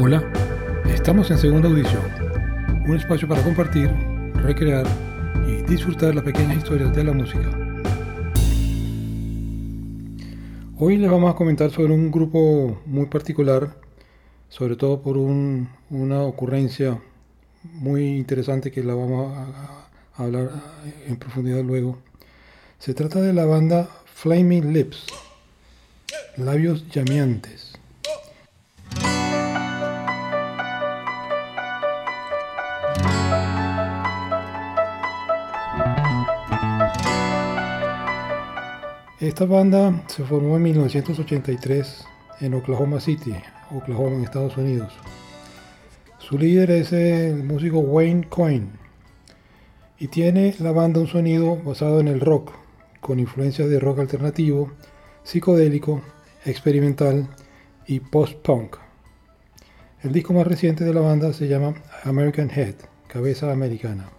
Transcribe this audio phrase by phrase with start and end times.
[0.00, 0.22] Hola,
[0.94, 2.02] estamos en segunda audición,
[2.86, 3.90] un espacio para compartir,
[4.34, 4.86] recrear
[5.44, 7.50] y disfrutar las pequeñas historias de la música.
[10.78, 13.74] Hoy les vamos a comentar sobre un grupo muy particular,
[14.48, 17.00] sobre todo por una ocurrencia
[17.64, 20.50] muy interesante que la vamos a, a hablar
[21.08, 21.98] en profundidad luego.
[22.78, 25.06] Se trata de la banda Flaming Lips,
[26.36, 27.67] labios llameantes.
[39.20, 42.04] Esta banda se formó en 1983
[42.40, 43.34] en Oklahoma City,
[43.74, 44.92] Oklahoma Estados Unidos.
[46.20, 48.68] Su líder es el músico Wayne Coyne
[49.98, 52.52] y tiene la banda un sonido basado en el rock,
[53.00, 54.70] con influencias de rock alternativo,
[55.24, 56.00] psicodélico,
[56.44, 57.26] experimental
[57.88, 58.76] y post-punk.
[60.04, 62.76] El disco más reciente de la banda se llama American Head,
[63.08, 64.10] Cabeza Americana.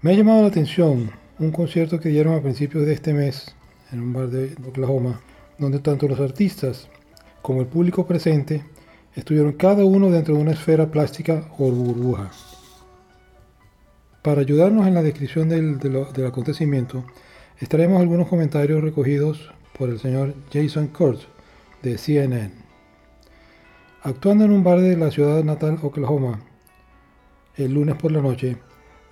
[0.00, 3.54] Me ha llamado la atención un concierto que dieron a principios de este mes
[3.92, 5.20] en un bar de Oklahoma,
[5.58, 6.88] donde tanto los artistas
[7.42, 8.64] como el público presente
[9.14, 12.30] estuvieron cada uno dentro de una esfera plástica o burbuja.
[14.22, 15.78] Para ayudarnos en la descripción del,
[16.26, 17.04] acontecimiento,
[17.60, 21.28] estaremos algunos comentarios recogidos por el señor Jason Kurtz
[21.82, 22.50] de CNN.
[24.02, 26.40] Actuando en un bar de la ciudad natal Oklahoma,
[27.56, 28.56] el lunes por la noche,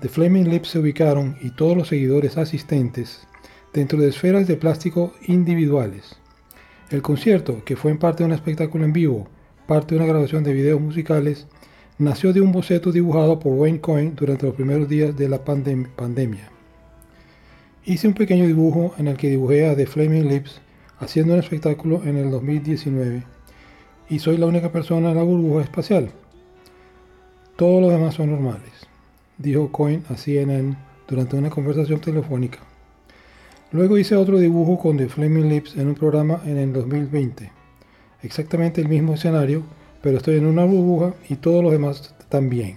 [0.00, 3.26] The Flaming Lips se ubicaron y todos los seguidores asistentes
[3.74, 6.16] dentro de esferas de plástico individuales.
[6.90, 9.26] El concierto, que fue en parte un espectáculo en vivo,
[9.66, 11.48] parte de una grabación de videos musicales,
[11.98, 16.48] nació de un boceto dibujado por Wayne Coyne durante los primeros días de la pandemia.
[17.84, 20.60] Hice un pequeño dibujo en el que dibujé a The Flaming Lips
[21.00, 23.24] haciendo un espectáculo en el 2019
[24.08, 26.12] y soy la única persona en la burbuja espacial.
[27.56, 28.86] Todos los demás son normales,
[29.36, 30.76] dijo Coyne a CNN
[31.08, 32.60] durante una conversación telefónica.
[33.74, 37.50] Luego hice otro dibujo con The Flaming Lips en un programa en el 2020.
[38.22, 39.64] Exactamente el mismo escenario,
[40.00, 42.76] pero estoy en una burbuja y todos los demás también.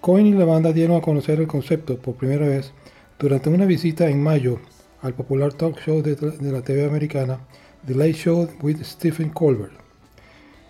[0.00, 2.72] Cohen y la banda dieron a conocer el concepto por primera vez
[3.18, 4.60] durante una visita en mayo
[5.02, 7.40] al popular talk show de, la TV americana
[7.86, 9.74] The Late Show with Stephen Colbert.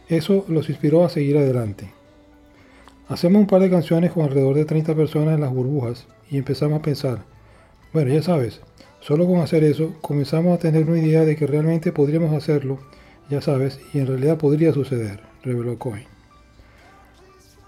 [0.09, 1.93] Eso los inspiró a seguir adelante.
[3.09, 6.81] Hacemos un par de canciones con alrededor de 30 personas en las burbujas y empezamos
[6.81, 7.23] a pensar,
[7.93, 8.62] bueno, ya sabes,
[9.06, 12.81] Solo con hacer eso comenzamos a tener una idea de que realmente podríamos hacerlo,
[13.31, 16.06] ya sabes, y en realidad podría suceder, reveló Cohen.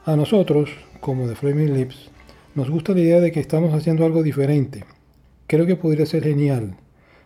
[0.04, 0.68] A nosotros,
[0.98, 2.10] como de Flaming Lips,
[2.56, 4.82] nos gusta la idea de que estamos haciendo algo diferente.
[5.46, 6.76] Creo que podría ser genial,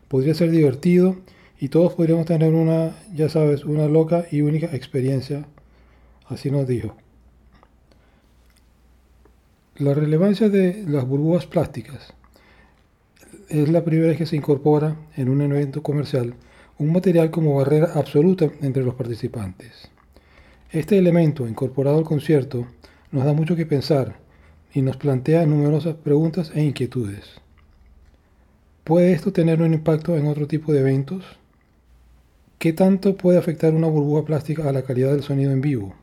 [0.08, 1.16] podría ser divertido
[1.58, 5.46] y todos podríamos tener una, ya sabes, una loca y única experiencia,
[6.26, 6.94] así nos dijo.
[9.76, 12.12] La relevancia de las burbujas plásticas
[13.52, 16.34] es la primera vez que se incorpora en un evento comercial
[16.78, 19.90] un material como barrera absoluta entre los participantes.
[20.70, 22.66] Este elemento incorporado al concierto
[23.10, 24.16] nos da mucho que pensar
[24.72, 27.42] y nos plantea numerosas preguntas e inquietudes.
[28.84, 31.22] ¿Puede esto tener un impacto en otro tipo de eventos?
[32.58, 35.94] ¿Qué tanto puede afectar una burbuja plástica a la calidad del sonido en vivo?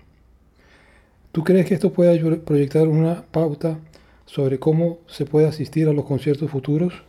[1.32, 3.80] ¿Tú crees que esto puede proyectar una pauta
[4.28, 7.09] sobre cómo se puede asistir a los conciertos futuros?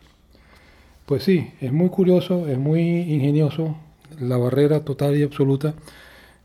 [1.10, 3.76] Pues sí, es muy curioso, es muy ingenioso
[4.20, 5.74] la barrera total y absoluta,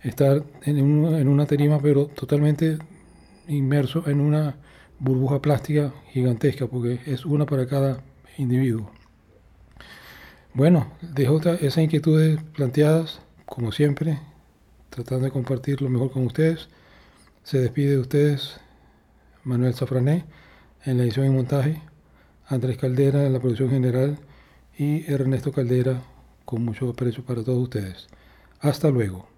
[0.01, 2.79] estar en, en una tarima pero totalmente
[3.47, 4.55] inmerso en una
[4.97, 8.01] burbuja plástica gigantesca, porque es una para cada
[8.39, 8.89] individuo.
[10.55, 14.17] Bueno, dejo esas inquietudes planteadas, como siempre,
[14.89, 16.69] tratando de compartir lo mejor con ustedes.
[17.43, 18.59] Se despide de ustedes
[19.43, 20.25] Manuel Safrané
[20.85, 21.83] en la edición y montaje,
[22.47, 24.17] Andrés Caldera en la producción general
[24.77, 26.01] y Ernesto Caldera
[26.45, 28.07] con mucho aprecio para todos ustedes.
[28.59, 29.34] Hasta luego.